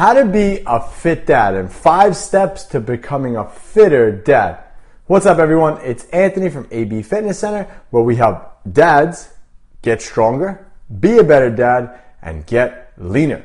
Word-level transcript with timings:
How 0.00 0.14
to 0.14 0.24
be 0.24 0.62
a 0.64 0.80
fit 0.80 1.26
dad 1.26 1.54
and 1.54 1.70
five 1.70 2.16
steps 2.16 2.64
to 2.72 2.80
becoming 2.80 3.36
a 3.36 3.46
fitter 3.46 4.10
dad. 4.10 4.64
What's 5.04 5.26
up, 5.26 5.36
everyone? 5.36 5.78
It's 5.84 6.06
Anthony 6.06 6.48
from 6.48 6.66
AB 6.70 7.02
Fitness 7.02 7.38
Center, 7.38 7.64
where 7.90 8.02
we 8.02 8.16
help 8.16 8.60
dads 8.72 9.28
get 9.82 10.00
stronger, 10.00 10.66
be 11.00 11.18
a 11.18 11.22
better 11.22 11.50
dad, 11.50 12.00
and 12.22 12.46
get 12.46 12.94
leaner. 12.96 13.44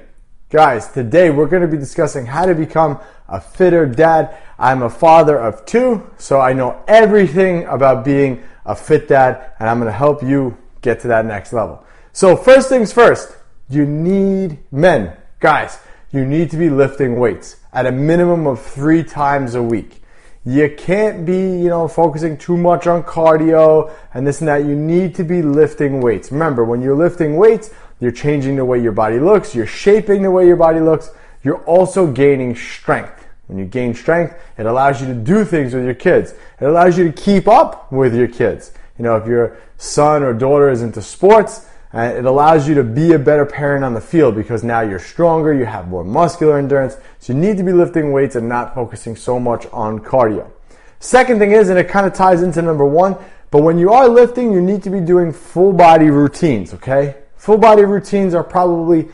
Guys, 0.49 0.87
today 0.87 1.29
we're 1.29 1.47
going 1.47 1.61
to 1.61 1.67
be 1.67 1.75
discussing 1.75 2.25
how 2.25 2.45
to 2.45 2.55
become 2.55 3.01
a 3.27 3.41
fitter 3.41 3.85
dad. 3.85 4.37
I'm 4.57 4.81
a 4.81 4.89
father 4.89 5.37
of 5.37 5.65
two, 5.65 6.09
so 6.17 6.39
I 6.39 6.53
know 6.53 6.81
everything 6.87 7.65
about 7.65 8.05
being 8.05 8.41
a 8.65 8.77
fit 8.77 9.09
dad, 9.09 9.51
and 9.59 9.69
I'm 9.69 9.77
going 9.81 9.91
to 9.91 9.97
help 9.97 10.23
you 10.23 10.57
get 10.81 11.01
to 11.01 11.09
that 11.09 11.25
next 11.25 11.51
level. 11.51 11.85
So, 12.13 12.37
first 12.37 12.69
things 12.69 12.93
first, 12.93 13.35
you 13.67 13.85
need 13.85 14.59
men. 14.71 15.17
Guys, 15.41 15.79
you 16.11 16.25
need 16.25 16.51
to 16.51 16.57
be 16.57 16.69
lifting 16.69 17.17
weights 17.17 17.57
at 17.73 17.85
a 17.85 17.91
minimum 17.91 18.47
of 18.47 18.61
three 18.61 19.03
times 19.03 19.55
a 19.55 19.63
week. 19.63 20.01
You 20.45 20.69
can't 20.77 21.25
be, 21.25 21.37
you 21.37 21.69
know, 21.69 21.87
focusing 21.87 22.37
too 22.37 22.55
much 22.55 22.85
on 22.85 23.03
cardio 23.03 23.91
and 24.13 24.27
this 24.27 24.41
and 24.41 24.47
that. 24.47 24.63
You 24.63 24.75
need 24.75 25.15
to 25.15 25.23
be 25.23 25.41
lifting 25.41 26.01
weights. 26.01 26.31
Remember, 26.31 26.63
when 26.63 26.81
you're 26.81 26.95
lifting 26.95 27.35
weights, 27.35 27.71
you're 27.99 28.11
changing 28.11 28.55
the 28.55 28.65
way 28.65 28.79
your 28.79 28.91
body 28.91 29.19
looks, 29.19 29.55
you're 29.55 29.65
shaping 29.65 30.21
the 30.21 30.29
way 30.29 30.45
your 30.45 30.55
body 30.55 30.79
looks, 30.79 31.09
you're 31.43 31.63
also 31.63 32.05
gaining 32.07 32.55
strength. 32.55 33.25
When 33.47 33.57
you 33.57 33.65
gain 33.65 33.93
strength, 33.93 34.35
it 34.57 34.65
allows 34.65 35.01
you 35.01 35.07
to 35.07 35.13
do 35.13 35.45
things 35.45 35.73
with 35.73 35.85
your 35.85 35.93
kids. 35.93 36.33
It 36.59 36.65
allows 36.65 36.97
you 36.97 37.05
to 37.05 37.11
keep 37.11 37.47
up 37.47 37.91
with 37.91 38.15
your 38.15 38.27
kids. 38.27 38.71
You 38.97 39.03
know, 39.03 39.15
if 39.17 39.27
your 39.27 39.57
son 39.77 40.23
or 40.23 40.33
daughter 40.33 40.69
is 40.69 40.81
into 40.81 41.01
sports, 41.01 41.67
and 41.95 42.17
it 42.17 42.25
allows 42.25 42.67
you 42.67 42.75
to 42.75 42.83
be 42.83 43.13
a 43.13 43.19
better 43.19 43.45
parent 43.45 43.85
on 43.85 43.93
the 43.93 44.01
field 44.01 44.35
because 44.35 44.65
now 44.65 44.81
you're 44.81 44.99
stronger, 44.99 45.53
you 45.53 45.63
have 45.63 45.87
more 45.87 46.03
muscular 46.03 46.57
endurance. 46.57 46.97
So 47.19 47.31
you 47.31 47.39
need 47.39 47.55
to 47.55 47.63
be 47.63 47.71
lifting 47.71 48.11
weights 48.11 48.35
and 48.35 48.49
not 48.49 48.75
focusing 48.75 49.15
so 49.15 49.39
much 49.39 49.65
on 49.71 49.99
cardio. 49.99 50.51
Second 50.99 51.39
thing 51.39 51.53
is, 51.53 51.69
and 51.69 51.79
it 51.79 51.87
kind 51.87 52.05
of 52.05 52.13
ties 52.13 52.43
into 52.43 52.61
number 52.61 52.85
one, 52.85 53.15
but 53.49 53.63
when 53.63 53.77
you 53.77 53.93
are 53.93 54.09
lifting, 54.09 54.51
you 54.51 54.61
need 54.61 54.83
to 54.83 54.89
be 54.89 54.99
doing 54.99 55.31
full 55.31 55.71
body 55.71 56.09
routines, 56.09 56.73
okay? 56.73 57.15
Full 57.37 57.59
body 57.59 57.85
routines 57.85 58.33
are 58.33 58.43
probably 58.43 59.07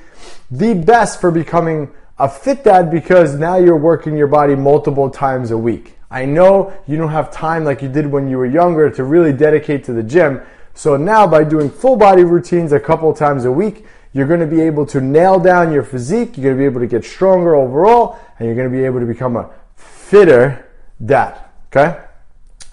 the 0.50 0.74
best 0.74 1.22
for 1.22 1.30
becoming 1.30 1.88
a 2.18 2.28
fit 2.28 2.64
dad 2.64 2.90
because 2.90 3.36
now 3.36 3.58
you're 3.58 3.78
working 3.78 4.18
your 4.18 4.28
body 4.28 4.56
multiple 4.56 5.12
times 5.12 5.52
a 5.52 5.58
week. 5.58 6.00
I 6.10 6.26
know 6.26 6.74
you 6.88 6.98
don't 6.98 7.12
have 7.12 7.30
time 7.30 7.64
like 7.64 7.84
you 7.84 7.90
did 7.90 8.08
when 8.08 8.28
you 8.28 8.38
were 8.38 8.48
younger 8.48 8.90
to 8.90 9.04
really 9.04 9.34
dedicate 9.34 9.84
to 9.84 9.94
the 9.94 10.02
gym, 10.02 10.42
so 10.74 10.98
now 10.98 11.28
by 11.28 11.44
doing 11.44 11.70
full 11.70 11.96
body 11.96 12.24
routines 12.24 12.72
a 12.72 12.80
couple 12.80 13.14
times 13.14 13.46
a 13.46 13.52
week, 13.52 13.86
you're 14.14 14.28
going 14.28 14.40
to 14.40 14.48
be 14.48 14.62
able 14.62 14.86
to 14.88 15.00
nail 15.00 15.40
down 15.40 15.72
your 15.72 15.84
physique, 15.84 16.38
you're 16.38 16.54
going 16.54 16.58
to 16.58 16.62
be 16.62 16.66
able 16.66 16.82
to 16.82 16.88
get 16.88 17.06
stronger 17.06 17.56
overall, 17.56 18.20
and 18.38 18.48
you're 18.48 18.56
going 18.56 18.70
to 18.70 18.76
be 18.76 18.84
able 18.84 19.00
to 19.00 19.06
become 19.06 19.36
a 19.36 19.50
fitter 19.76 20.70
dad. 21.04 21.40
Okay? 21.68 22.00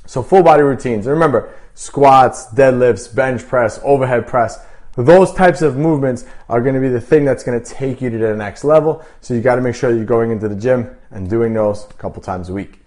So 0.07 0.23
full 0.23 0.43
body 0.43 0.63
routines. 0.63 1.07
Remember, 1.07 1.55
squats, 1.75 2.47
deadlifts, 2.47 3.15
bench 3.15 3.47
press, 3.47 3.79
overhead 3.83 4.27
press, 4.27 4.59
those 4.97 5.33
types 5.33 5.63
of 5.63 5.77
movements 5.77 6.25
are 6.49 6.61
going 6.61 6.75
to 6.75 6.81
be 6.81 6.89
the 6.89 7.01
thing 7.01 7.25
that's 7.25 7.45
going 7.45 7.63
to 7.63 7.65
take 7.65 8.01
you 8.01 8.11
to 8.11 8.19
the 8.19 8.35
next 8.35 8.65
level. 8.65 9.05
So 9.21 9.33
you 9.33 9.41
got 9.41 9.55
to 9.55 9.61
make 9.61 9.77
sure 9.77 9.95
you're 9.95 10.05
going 10.05 10.33
into 10.33 10.49
the 10.49 10.57
gym 10.57 10.97
and 11.13 11.31
doing 11.31 11.55
those 11.55 11.85
a 11.89 11.93
couple 11.95 12.21
times 12.21 12.49
a 12.49 12.53
week. 12.53 12.81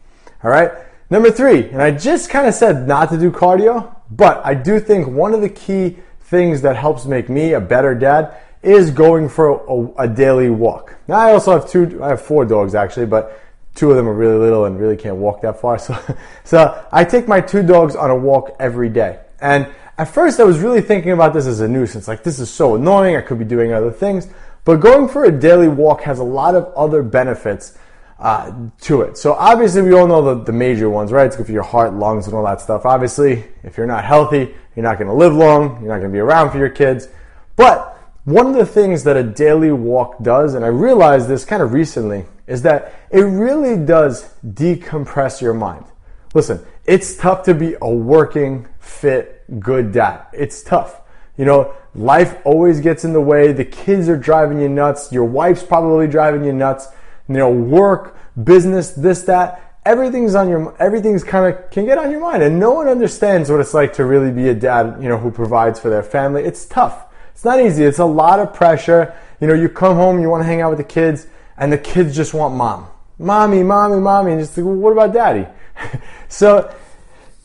All 0.43 0.51
right? 0.51 0.71
Number 1.09 1.31
three, 1.31 1.69
and 1.69 1.81
I 1.81 1.91
just 1.91 2.29
kind 2.29 2.47
of 2.47 2.53
said 2.53 2.85
not 2.85 3.09
to 3.11 3.17
do 3.17 3.31
cardio, 3.31 3.95
but 4.11 4.45
I 4.45 4.53
do 4.53 4.79
think 4.79 5.07
one 5.07 5.33
of 5.33 5.41
the 5.41 5.49
key 5.49 5.97
things 6.21 6.61
that 6.61 6.75
helps 6.75 7.05
make 7.05 7.29
me 7.29 7.53
a 7.53 7.61
better 7.61 7.95
dad 7.95 8.35
is 8.61 8.91
going 8.91 9.29
for 9.29 9.95
a, 9.97 10.03
a, 10.03 10.07
daily 10.07 10.49
walk. 10.49 10.95
Now 11.07 11.15
I 11.15 11.31
also 11.31 11.51
have 11.51 11.67
two, 11.67 12.01
I 12.03 12.09
have 12.09 12.21
four 12.21 12.45
dogs 12.45 12.75
actually, 12.75 13.07
but 13.07 13.41
two 13.73 13.89
of 13.89 13.97
them 13.97 14.07
are 14.07 14.13
really 14.13 14.37
little 14.37 14.65
and 14.65 14.79
really 14.79 14.97
can't 14.97 15.15
walk 15.15 15.41
that 15.41 15.59
far. 15.59 15.79
So, 15.79 15.97
so 16.43 16.87
I 16.91 17.03
take 17.03 17.27
my 17.27 17.41
two 17.41 17.63
dogs 17.63 17.95
on 17.95 18.11
a 18.11 18.15
walk 18.15 18.55
every 18.59 18.89
day. 18.89 19.19
And 19.39 19.67
at 19.97 20.05
first 20.05 20.39
I 20.39 20.43
was 20.43 20.59
really 20.59 20.81
thinking 20.81 21.11
about 21.11 21.33
this 21.33 21.47
as 21.47 21.59
a 21.59 21.67
nuisance. 21.67 22.07
Like 22.07 22.23
this 22.23 22.39
is 22.39 22.49
so 22.49 22.75
annoying. 22.75 23.15
I 23.15 23.21
could 23.21 23.39
be 23.39 23.45
doing 23.45 23.73
other 23.73 23.91
things. 23.91 24.27
But 24.63 24.75
going 24.75 25.07
for 25.07 25.23
a 25.25 25.31
daily 25.31 25.67
walk 25.67 26.01
has 26.03 26.19
a 26.19 26.23
lot 26.23 26.53
of 26.53 26.71
other 26.75 27.01
benefits 27.01 27.77
uh, 28.21 28.53
to 28.81 29.01
it. 29.01 29.17
So 29.17 29.33
obviously 29.33 29.81
we 29.81 29.93
all 29.93 30.07
know 30.07 30.21
the, 30.21 30.43
the 30.43 30.51
major 30.51 30.89
ones, 30.89 31.11
right? 31.11 31.25
It's 31.25 31.35
good 31.35 31.47
for 31.47 31.51
your 31.51 31.63
heart, 31.63 31.95
lungs, 31.95 32.27
and 32.27 32.35
all 32.35 32.45
that 32.45 32.61
stuff. 32.61 32.85
Obviously, 32.85 33.43
if 33.63 33.77
you're 33.77 33.87
not 33.87 34.05
healthy, 34.05 34.53
you're 34.75 34.83
not 34.83 34.99
going 34.99 35.07
to 35.07 35.13
live 35.13 35.33
long. 35.33 35.81
You're 35.81 35.89
not 35.91 35.99
going 35.99 36.11
to 36.11 36.15
be 36.15 36.19
around 36.19 36.51
for 36.51 36.59
your 36.59 36.69
kids. 36.69 37.07
But 37.55 37.97
one 38.23 38.45
of 38.45 38.53
the 38.53 38.65
things 38.65 39.03
that 39.05 39.17
a 39.17 39.23
daily 39.23 39.71
walk 39.71 40.21
does, 40.21 40.53
and 40.53 40.63
I 40.63 40.67
realized 40.67 41.27
this 41.27 41.43
kind 41.43 41.63
of 41.63 41.73
recently, 41.73 42.25
is 42.45 42.61
that 42.61 42.93
it 43.09 43.21
really 43.21 43.83
does 43.83 44.31
decompress 44.45 45.41
your 45.41 45.55
mind. 45.55 45.85
Listen, 46.35 46.63
it's 46.85 47.17
tough 47.17 47.43
to 47.45 47.55
be 47.55 47.75
a 47.81 47.89
working, 47.89 48.67
fit, 48.79 49.43
good 49.59 49.91
dad. 49.91 50.27
It's 50.31 50.61
tough. 50.61 51.01
You 51.37 51.45
know, 51.45 51.73
life 51.95 52.37
always 52.45 52.81
gets 52.81 53.03
in 53.03 53.13
the 53.13 53.21
way. 53.21 53.51
The 53.51 53.65
kids 53.65 54.07
are 54.09 54.17
driving 54.17 54.61
you 54.61 54.69
nuts. 54.69 55.11
Your 55.11 55.25
wife's 55.25 55.63
probably 55.63 56.05
driving 56.05 56.43
you 56.43 56.53
nuts 56.53 56.87
you 57.31 57.39
know, 57.39 57.51
work, 57.51 58.17
business, 58.41 58.91
this, 58.91 59.23
that. 59.23 59.77
Everything's 59.85 60.35
on 60.35 60.47
your, 60.47 60.75
everything's 60.79 61.23
kind 61.23 61.53
of 61.53 61.71
can 61.71 61.85
get 61.85 61.97
on 61.97 62.11
your 62.11 62.19
mind, 62.19 62.43
and 62.43 62.59
no 62.59 62.71
one 62.71 62.87
understands 62.87 63.49
what 63.49 63.59
it's 63.59 63.73
like 63.73 63.93
to 63.93 64.05
really 64.05 64.31
be 64.31 64.49
a 64.49 64.53
dad, 64.53 64.97
you 65.01 65.09
know, 65.09 65.17
who 65.17 65.31
provides 65.31 65.79
for 65.79 65.89
their 65.89 66.03
family. 66.03 66.43
It's 66.43 66.65
tough. 66.65 67.05
It's 67.33 67.43
not 67.43 67.59
easy. 67.59 67.83
It's 67.83 67.99
a 67.99 68.05
lot 68.05 68.39
of 68.39 68.53
pressure. 68.53 69.15
You 69.39 69.47
know, 69.47 69.55
you 69.55 69.69
come 69.69 69.95
home, 69.95 70.21
you 70.21 70.29
want 70.29 70.41
to 70.41 70.45
hang 70.45 70.61
out 70.61 70.69
with 70.69 70.77
the 70.77 70.83
kids, 70.83 71.25
and 71.57 71.73
the 71.73 71.77
kids 71.77 72.15
just 72.15 72.33
want 72.33 72.53
mom, 72.53 72.87
mommy, 73.17 73.63
mommy, 73.63 73.99
mommy, 73.99 74.33
and 74.33 74.41
just 74.41 74.55
like, 74.55 74.65
well, 74.65 74.75
what 74.75 74.91
about 74.91 75.13
daddy? 75.13 75.47
so 76.27 76.71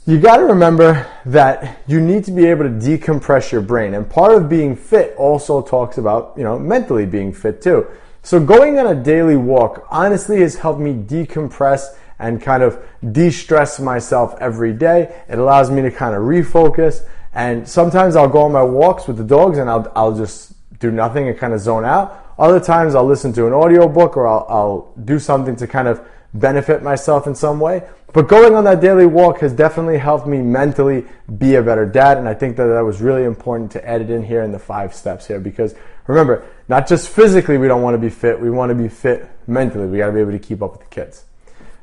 you 0.06 0.20
got 0.20 0.36
to 0.36 0.44
remember 0.44 1.06
that 1.26 1.80
you 1.88 2.00
need 2.00 2.24
to 2.24 2.30
be 2.30 2.46
able 2.46 2.62
to 2.62 2.70
decompress 2.70 3.50
your 3.50 3.60
brain, 3.60 3.94
and 3.94 4.08
part 4.08 4.32
of 4.32 4.48
being 4.48 4.76
fit 4.76 5.16
also 5.16 5.60
talks 5.60 5.98
about 5.98 6.34
you 6.36 6.44
know 6.44 6.58
mentally 6.58 7.06
being 7.06 7.32
fit 7.32 7.60
too. 7.60 7.86
So 8.22 8.40
going 8.40 8.78
on 8.78 8.86
a 8.86 8.94
daily 8.94 9.36
walk 9.36 9.86
honestly 9.90 10.40
has 10.40 10.56
helped 10.56 10.80
me 10.80 10.92
decompress 10.94 11.94
and 12.18 12.40
kind 12.40 12.62
of 12.62 12.82
de-stress 13.12 13.78
myself 13.78 14.34
every 14.40 14.72
day. 14.72 15.22
It 15.28 15.38
allows 15.38 15.70
me 15.70 15.82
to 15.82 15.90
kind 15.90 16.14
of 16.14 16.22
refocus. 16.22 17.06
And 17.34 17.68
sometimes 17.68 18.16
I'll 18.16 18.28
go 18.28 18.42
on 18.42 18.52
my 18.52 18.62
walks 18.62 19.06
with 19.06 19.18
the 19.18 19.24
dogs 19.24 19.58
and 19.58 19.68
I'll, 19.68 19.92
I'll 19.94 20.16
just 20.16 20.54
do 20.80 20.90
nothing 20.90 21.28
and 21.28 21.38
kind 21.38 21.52
of 21.52 21.60
zone 21.60 21.84
out. 21.84 22.34
Other 22.38 22.58
times 22.58 22.94
I'll 22.94 23.06
listen 23.06 23.32
to 23.34 23.46
an 23.46 23.52
audiobook 23.52 24.16
or 24.16 24.26
I'll, 24.26 24.46
I'll 24.48 24.92
do 25.04 25.18
something 25.18 25.54
to 25.56 25.66
kind 25.66 25.86
of 25.86 26.06
benefit 26.34 26.82
myself 26.82 27.26
in 27.26 27.34
some 27.34 27.60
way. 27.60 27.82
But 28.12 28.28
going 28.28 28.54
on 28.54 28.64
that 28.64 28.80
daily 28.80 29.04
walk 29.04 29.40
has 29.40 29.52
definitely 29.52 29.98
helped 29.98 30.26
me 30.26 30.38
mentally 30.38 31.04
be 31.38 31.56
a 31.56 31.62
better 31.62 31.84
dad. 31.84 32.16
And 32.18 32.28
I 32.28 32.34
think 32.34 32.56
that 32.56 32.66
that 32.66 32.80
was 32.80 33.00
really 33.00 33.24
important 33.24 33.70
to 33.72 33.88
edit 33.88 34.10
in 34.10 34.22
here 34.22 34.42
in 34.42 34.52
the 34.52 34.58
five 34.58 34.94
steps 34.94 35.26
here 35.26 35.40
because 35.40 35.74
remember, 36.06 36.46
not 36.68 36.88
just 36.88 37.08
physically 37.08 37.58
we 37.58 37.68
don't 37.68 37.82
want 37.82 37.94
to 37.94 37.98
be 37.98 38.08
fit, 38.08 38.40
we 38.40 38.50
want 38.50 38.70
to 38.70 38.74
be 38.74 38.88
fit 38.88 39.28
mentally. 39.46 39.86
We 39.86 39.98
got 39.98 40.06
to 40.06 40.12
be 40.12 40.20
able 40.20 40.32
to 40.32 40.38
keep 40.38 40.62
up 40.62 40.72
with 40.72 40.80
the 40.80 40.94
kids. 40.94 41.24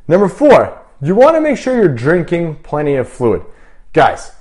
Number 0.07 0.27
four, 0.27 0.81
you 1.01 1.15
want 1.15 1.35
to 1.35 1.41
make 1.41 1.57
sure 1.57 1.75
you're 1.75 1.87
drinking 1.87 2.57
plenty 2.63 2.95
of 2.95 3.07
fluid. 3.07 3.43
Guys, 3.93 4.31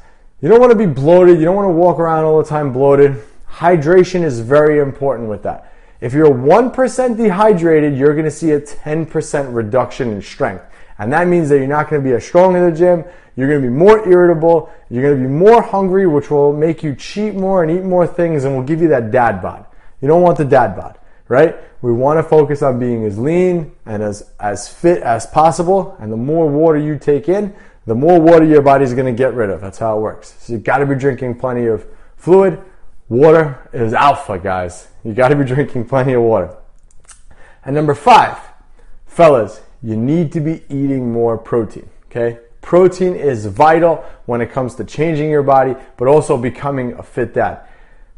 you 0.41 0.49
don't 0.49 0.61
want 0.61 0.73
to 0.73 0.79
be 0.79 0.87
bloated, 0.87 1.39
you 1.39 1.45
don't 1.45 1.57
want 1.57 1.67
to 1.67 1.73
walk 1.73 1.99
around 1.99 2.25
all 2.25 2.39
the 2.43 2.49
time 2.49 2.73
bloated. 2.73 3.23
Hydration 3.49 4.23
is 4.23 4.41
very 4.41 4.79
important 4.79 5.29
with 5.29 5.43
that. 5.43 5.72
If 6.03 6.13
you're 6.13 6.27
1% 6.27 7.17
dehydrated, 7.17 7.97
you're 7.97 8.13
going 8.13 8.25
to 8.25 8.31
see 8.31 8.51
a 8.51 8.61
10% 8.61 9.55
reduction 9.55 10.11
in 10.11 10.21
strength. 10.21 10.65
And 10.99 11.13
that 11.13 11.29
means 11.29 11.49
that 11.49 11.59
you're 11.59 11.69
not 11.69 11.89
going 11.89 12.03
to 12.03 12.09
be 12.09 12.13
as 12.13 12.27
strong 12.27 12.57
in 12.57 12.69
the 12.69 12.77
gym, 12.77 13.05
you're 13.37 13.49
going 13.49 13.63
to 13.63 13.69
be 13.69 13.73
more 13.73 14.07
irritable, 14.09 14.73
you're 14.91 15.03
going 15.05 15.17
to 15.17 15.29
be 15.29 15.33
more 15.33 15.63
hungry, 15.63 16.09
which 16.09 16.29
will 16.29 16.53
make 16.53 16.83
you 16.83 16.97
cheat 16.97 17.35
more 17.35 17.63
and 17.63 17.71
eat 17.71 17.85
more 17.85 18.05
things 18.05 18.43
and 18.43 18.55
will 18.55 18.65
give 18.65 18.83
you 18.83 18.89
that 18.89 19.13
dad 19.13 19.41
bod. 19.41 19.65
You 20.01 20.09
don't 20.09 20.23
want 20.23 20.39
the 20.39 20.45
dad 20.45 20.75
bod, 20.75 20.99
right? 21.29 21.55
We 21.83 21.93
want 21.93 22.19
to 22.19 22.25
focus 22.25 22.63
on 22.63 22.81
being 22.81 23.05
as 23.05 23.17
lean 23.17 23.71
and 23.87 24.03
as, 24.03 24.29
as 24.41 24.69
fit 24.69 25.05
as 25.05 25.27
possible. 25.27 25.97
And 26.01 26.11
the 26.11 26.17
more 26.17 26.49
water 26.49 26.79
you 26.79 26.99
take 26.99 27.29
in, 27.29 27.55
the 27.87 27.95
more 27.95 28.21
water 28.21 28.45
your 28.45 28.63
body's 28.63 28.93
going 28.93 29.07
to 29.07 29.17
get 29.17 29.35
rid 29.35 29.51
of. 29.51 29.61
That's 29.61 29.79
how 29.79 29.99
it 29.99 30.01
works. 30.01 30.35
So 30.41 30.55
you 30.55 30.59
got 30.59 30.79
to 30.79 30.87
be 30.87 30.97
drinking 30.97 31.39
plenty 31.39 31.67
of 31.67 31.87
fluid. 32.17 32.61
Water 33.13 33.69
is 33.75 33.93
alpha, 33.93 34.39
guys. 34.39 34.89
You 35.05 35.13
got 35.13 35.29
to 35.29 35.37
be 35.37 35.45
drinking 35.45 35.85
plenty 35.85 36.15
of 36.15 36.23
water. 36.23 36.57
And 37.63 37.75
number 37.75 37.95
five, 37.95 38.39
fellas, 39.05 39.61
you 39.83 39.97
need 39.97 40.33
to 40.33 40.41
be 40.41 40.63
eating 40.71 41.13
more 41.13 41.37
protein. 41.37 41.91
Okay? 42.07 42.39
Protein 42.63 43.15
is 43.15 43.45
vital 43.45 44.03
when 44.25 44.41
it 44.41 44.51
comes 44.51 44.77
to 44.77 44.85
changing 44.85 45.29
your 45.29 45.43
body, 45.43 45.77
but 45.99 46.09
also 46.09 46.39
becoming 46.39 46.95
a 46.95 47.03
fit 47.03 47.35
dad. 47.35 47.61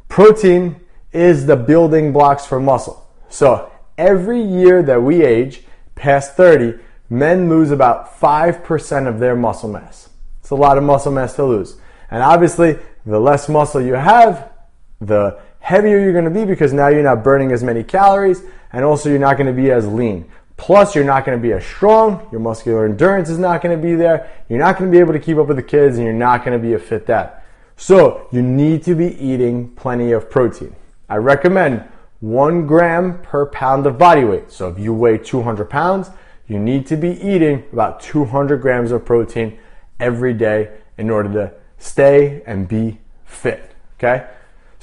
Protein 0.08 0.76
is 1.10 1.46
the 1.46 1.56
building 1.56 2.12
blocks 2.12 2.46
for 2.46 2.60
muscle. 2.60 3.04
So 3.28 3.72
every 3.98 4.40
year 4.40 4.80
that 4.84 5.02
we 5.02 5.24
age 5.24 5.64
past 5.96 6.36
30, 6.36 6.78
men 7.10 7.48
lose 7.48 7.72
about 7.72 8.20
5% 8.20 9.08
of 9.08 9.18
their 9.18 9.34
muscle 9.34 9.70
mass. 9.70 10.10
It's 10.38 10.50
a 10.50 10.54
lot 10.54 10.78
of 10.78 10.84
muscle 10.84 11.10
mass 11.10 11.34
to 11.34 11.44
lose. 11.44 11.78
And 12.12 12.22
obviously, 12.22 12.78
the 13.04 13.18
less 13.18 13.48
muscle 13.48 13.80
you 13.80 13.94
have, 13.94 14.53
the 15.00 15.38
heavier 15.60 15.98
you're 15.98 16.12
going 16.12 16.24
to 16.24 16.30
be 16.30 16.44
because 16.44 16.72
now 16.72 16.88
you're 16.88 17.02
not 17.02 17.24
burning 17.24 17.52
as 17.52 17.62
many 17.62 17.82
calories 17.82 18.42
and 18.72 18.84
also 18.84 19.08
you're 19.08 19.18
not 19.18 19.36
going 19.36 19.46
to 19.46 19.52
be 19.52 19.70
as 19.70 19.86
lean. 19.86 20.30
Plus, 20.56 20.94
you're 20.94 21.04
not 21.04 21.24
going 21.24 21.36
to 21.36 21.42
be 21.42 21.52
as 21.52 21.64
strong. 21.64 22.28
Your 22.30 22.40
muscular 22.40 22.84
endurance 22.84 23.28
is 23.28 23.38
not 23.38 23.60
going 23.60 23.76
to 23.76 23.82
be 23.82 23.94
there. 23.94 24.30
You're 24.48 24.60
not 24.60 24.78
going 24.78 24.90
to 24.90 24.94
be 24.94 25.00
able 25.00 25.12
to 25.12 25.18
keep 25.18 25.36
up 25.36 25.48
with 25.48 25.56
the 25.56 25.62
kids 25.62 25.96
and 25.96 26.04
you're 26.04 26.14
not 26.14 26.44
going 26.44 26.58
to 26.58 26.62
be 26.62 26.74
a 26.74 26.78
fit 26.78 27.06
dad. 27.06 27.32
So, 27.76 28.28
you 28.30 28.40
need 28.40 28.84
to 28.84 28.94
be 28.94 29.16
eating 29.20 29.70
plenty 29.74 30.12
of 30.12 30.30
protein. 30.30 30.76
I 31.08 31.16
recommend 31.16 31.82
one 32.20 32.66
gram 32.66 33.20
per 33.22 33.46
pound 33.46 33.86
of 33.86 33.98
body 33.98 34.24
weight. 34.24 34.52
So, 34.52 34.68
if 34.68 34.78
you 34.78 34.94
weigh 34.94 35.18
200 35.18 35.68
pounds, 35.68 36.10
you 36.46 36.58
need 36.58 36.86
to 36.86 36.96
be 36.96 37.20
eating 37.20 37.64
about 37.72 38.00
200 38.00 38.60
grams 38.60 38.92
of 38.92 39.04
protein 39.04 39.58
every 39.98 40.34
day 40.34 40.70
in 40.98 41.10
order 41.10 41.32
to 41.32 41.52
stay 41.78 42.42
and 42.46 42.68
be 42.68 43.00
fit. 43.24 43.72
Okay? 43.98 44.26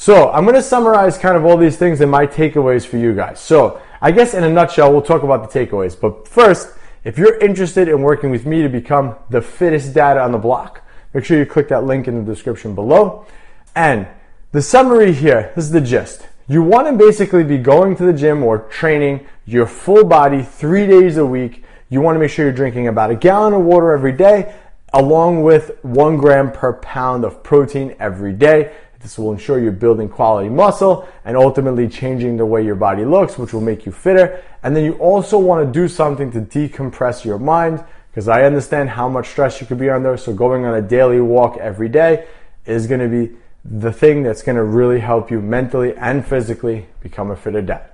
So 0.01 0.31
I'm 0.31 0.45
going 0.45 0.55
to 0.55 0.63
summarize 0.63 1.19
kind 1.19 1.37
of 1.37 1.45
all 1.45 1.57
these 1.57 1.77
things 1.77 2.01
and 2.01 2.09
my 2.09 2.25
takeaways 2.25 2.87
for 2.87 2.97
you 2.97 3.13
guys. 3.13 3.39
So 3.39 3.79
I 4.01 4.09
guess 4.09 4.33
in 4.33 4.43
a 4.43 4.49
nutshell, 4.49 4.91
we'll 4.91 5.03
talk 5.03 5.21
about 5.21 5.47
the 5.47 5.59
takeaways. 5.59 5.95
But 5.95 6.27
first, 6.27 6.69
if 7.03 7.19
you're 7.19 7.37
interested 7.37 7.87
in 7.87 8.01
working 8.01 8.31
with 8.31 8.43
me 8.43 8.63
to 8.63 8.67
become 8.67 9.15
the 9.29 9.43
fittest 9.43 9.93
dad 9.93 10.17
on 10.17 10.31
the 10.31 10.39
block, 10.39 10.83
make 11.13 11.23
sure 11.23 11.37
you 11.37 11.45
click 11.45 11.67
that 11.67 11.83
link 11.83 12.07
in 12.07 12.15
the 12.15 12.23
description 12.23 12.73
below. 12.73 13.27
And 13.75 14.07
the 14.53 14.63
summary 14.63 15.13
here, 15.13 15.51
this 15.55 15.65
is 15.65 15.71
the 15.71 15.81
gist. 15.81 16.27
You 16.47 16.63
want 16.63 16.87
to 16.87 16.93
basically 16.93 17.43
be 17.43 17.59
going 17.59 17.95
to 17.97 18.03
the 18.03 18.13
gym 18.13 18.41
or 18.41 18.57
training 18.57 19.27
your 19.45 19.67
full 19.67 20.03
body 20.03 20.41
three 20.41 20.87
days 20.87 21.17
a 21.17 21.25
week. 21.27 21.63
You 21.89 22.01
want 22.01 22.15
to 22.15 22.19
make 22.19 22.31
sure 22.31 22.45
you're 22.45 22.55
drinking 22.55 22.87
about 22.87 23.11
a 23.11 23.15
gallon 23.15 23.53
of 23.53 23.61
water 23.61 23.91
every 23.91 24.13
day, 24.13 24.55
along 24.93 25.43
with 25.43 25.77
one 25.83 26.17
gram 26.17 26.51
per 26.51 26.73
pound 26.73 27.23
of 27.23 27.43
protein 27.43 27.95
every 27.99 28.33
day. 28.33 28.73
This 29.01 29.17
will 29.17 29.31
ensure 29.31 29.59
you're 29.59 29.71
building 29.71 30.07
quality 30.07 30.49
muscle 30.49 31.07
and 31.25 31.35
ultimately 31.35 31.87
changing 31.87 32.37
the 32.37 32.45
way 32.45 32.63
your 32.63 32.75
body 32.75 33.03
looks, 33.03 33.37
which 33.37 33.53
will 33.53 33.61
make 33.61 33.85
you 33.85 33.91
fitter. 33.91 34.43
And 34.63 34.75
then 34.75 34.85
you 34.85 34.93
also 34.93 35.39
want 35.39 35.65
to 35.65 35.71
do 35.71 35.87
something 35.87 36.31
to 36.31 36.41
decompress 36.41 37.25
your 37.25 37.39
mind 37.39 37.83
because 38.11 38.27
I 38.27 38.43
understand 38.43 38.89
how 38.89 39.09
much 39.09 39.29
stress 39.29 39.59
you 39.59 39.67
could 39.67 39.79
be 39.79 39.89
under. 39.89 40.17
So 40.17 40.33
going 40.33 40.65
on 40.65 40.75
a 40.75 40.81
daily 40.81 41.21
walk 41.21 41.57
every 41.57 41.89
day 41.89 42.27
is 42.65 42.85
going 42.85 43.01
to 43.01 43.07
be 43.07 43.35
the 43.65 43.91
thing 43.91 44.23
that's 44.23 44.43
going 44.43 44.55
to 44.55 44.63
really 44.63 44.99
help 44.99 45.31
you 45.31 45.41
mentally 45.41 45.95
and 45.95 46.25
physically 46.25 46.87
become 47.01 47.31
a 47.31 47.35
fitter 47.35 47.61
dad. 47.61 47.89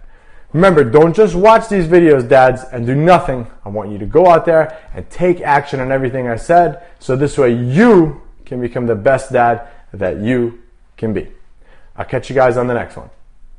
Remember, 0.53 0.83
don't 0.83 1.15
just 1.15 1.35
watch 1.35 1.67
these 1.67 1.87
videos, 1.87 2.27
dads, 2.27 2.63
and 2.71 2.85
do 2.85 2.95
nothing. 2.95 3.47
I 3.65 3.69
want 3.69 3.91
you 3.91 3.97
to 3.97 4.05
go 4.05 4.27
out 4.27 4.45
there 4.45 4.81
and 4.93 5.09
take 5.09 5.41
action 5.41 5.79
on 5.79 5.91
everything 5.91 6.27
I 6.27 6.37
said 6.37 6.83
so 6.99 7.15
this 7.15 7.37
way 7.37 7.53
you 7.53 8.21
can 8.45 8.61
become 8.61 8.87
the 8.87 8.95
best 8.95 9.31
dad 9.31 9.67
that 9.93 10.19
you 10.19 10.63
can 10.97 11.13
be. 11.13 11.31
I'll 11.95 12.05
catch 12.05 12.29
you 12.29 12.35
guys 12.35 12.57
on 12.57 12.67
the 12.67 12.73
next 12.73 12.97
one. 12.97 13.09